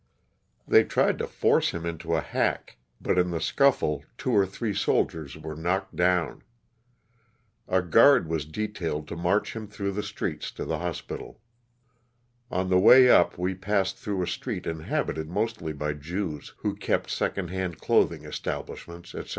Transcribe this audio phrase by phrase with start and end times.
[0.67, 4.73] They tried to force him into a hack, but in the scuffle two or three
[4.73, 6.41] soldiers were knocked down.
[7.67, 11.39] A guard was detailed to march him through the streets to the hospital.
[12.49, 17.11] On the way up we passed through a street inhabited mostly by Jews, who kept
[17.11, 19.29] second hand clothing estab lishments, etc.